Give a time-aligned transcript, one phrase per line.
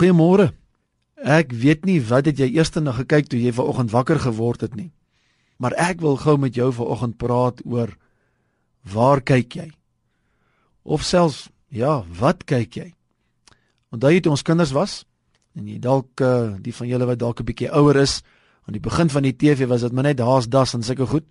[0.00, 0.54] Goeiemôre.
[1.20, 4.72] Ek weet nie wat het jy eers na gekyk toe jy vanoggend wakker geword het
[4.72, 4.94] nie.
[5.60, 7.92] Maar ek wil gou met jou vanoggend praat oor
[8.88, 9.66] waar kyk jy?
[10.88, 12.86] Of selfs ja, wat kyk jy?
[13.92, 14.94] Onthou jy toe ons kinders was
[15.52, 18.22] en jy dalk uh, die van julle wat dalk 'n bietjie ouer is,
[18.64, 21.26] aan die begin van die TV was dit maar net haas das en sulke goed.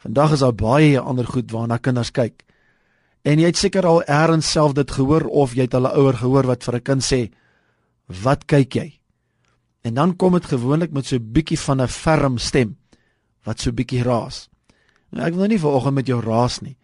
[0.00, 2.40] Vandag is daar baie ander goed waarna kinders kyk.
[3.22, 6.46] En jy het seker al eers self dit gehoor of jy het 'n ouer gehoor
[6.46, 7.28] wat vir 'n kind sê,
[8.08, 9.00] "Wat kyk jy?"
[9.82, 12.76] En dan kom dit gewoonlik met so 'n bietjie van 'n ferm stem
[13.42, 14.48] wat so 'n bietjie raas.
[15.10, 16.76] Nou ek wil nou nie vanoggend met jou raas nie.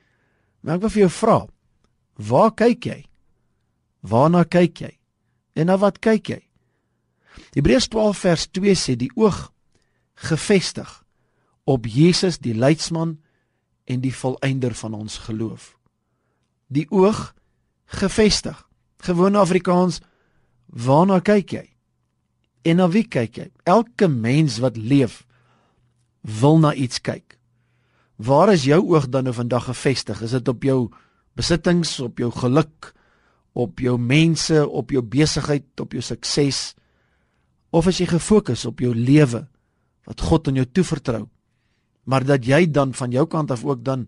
[0.61, 1.47] Maar ek wil vir jou vra,
[2.17, 3.05] waar kyk jy?
[4.01, 4.99] Waarna kyk jy?
[5.55, 6.41] En na wat kyk jy?
[7.55, 9.53] Hebreërs 12 vers 2 sê die oog
[10.15, 11.05] gefestig
[11.65, 13.19] op Jesus die leidsman
[13.85, 15.75] en die volëinder van ons geloof.
[16.69, 17.35] Die oog
[17.85, 18.57] gefestig.
[19.05, 20.01] Gewone Afrikaans,
[20.75, 21.65] waarna kyk jy?
[22.65, 23.49] En na wie kyk jy?
[23.69, 25.23] Elke mens wat leef
[26.25, 27.37] wil na iets kyk.
[28.17, 30.23] Waar is jou oog dan nou vandag gefestig?
[30.23, 30.79] Is dit op jou
[31.37, 32.93] besittings, op jou geluk,
[33.53, 36.75] op jou mense, op jou besigheid, op jou sukses?
[37.75, 39.45] Of is jy gefokus op jou lewe
[40.07, 41.25] wat God aan jou toevertrou?
[42.05, 44.07] Maar dat jy dan van jou kant af ook dan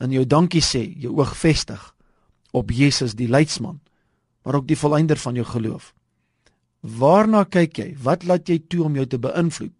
[0.00, 1.82] in jou dankie sê, jou oog vestig
[2.52, 3.80] op Jesus die leidsman,
[4.46, 5.90] maar ook die volëinder van jou geloof.
[6.86, 7.88] Waarna kyk jy?
[7.98, 9.74] Wat laat jy toe om jou te beïnvloed?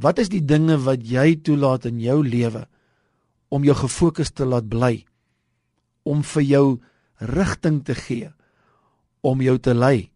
[0.00, 2.64] Wat is die dinge wat jy toelaat in jou lewe
[3.52, 5.04] om jou gefokus te laat bly?
[6.08, 6.66] Om vir jou
[7.20, 8.30] rigting te gee,
[9.20, 10.08] om jou te lei.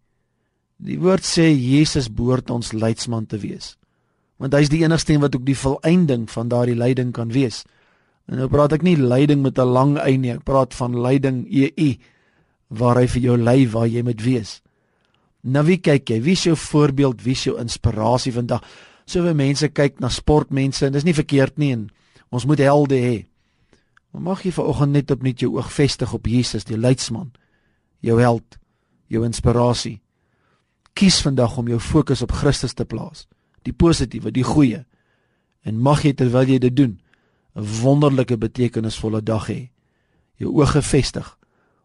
[0.81, 3.75] Die woord sê Jesus behoort ons leidsman te wees.
[4.41, 7.66] Want hy is die enigste een wat ook die volëinding van daardie leiding kan wees.
[8.25, 11.44] En nou praat ek nie leiding met 'n lang y nie, ek praat van leiding
[11.44, 11.91] EU
[12.71, 14.61] waar hy vir jou lei waar jy moet wees.
[15.43, 16.21] Na wie kyk jy?
[16.23, 17.23] Wie is jou voorbeeld?
[17.25, 18.65] Wie is jou inspirasie vandag?
[19.09, 21.89] Sowel mense kyk na sportmense en dis nie verkeerd nie en
[22.31, 23.17] ons moet helde hê.
[24.12, 27.33] Maar mag jy vanoggend net opnuut jou oog vestig op Jesus, die leidsman,
[28.03, 28.59] jou held,
[29.11, 30.00] jou inspirasie.
[30.94, 33.27] Kies vandag om jou fokus op Christus te plaas,
[33.67, 34.84] die positiewe, die goeie.
[35.67, 36.99] En mag jy terwyl jy dit doen,
[37.55, 39.71] 'n wonderlike betekenisvolle dag hê.
[40.39, 41.37] Jou oog gefestig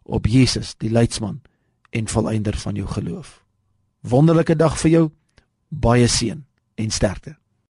[0.06, 1.42] op Jesus, die leidsman
[1.90, 3.46] en volëinder van jou geloof
[4.06, 5.06] wonderlike dag vir jou.
[5.70, 6.44] Baie seën
[6.76, 7.36] en sterkte.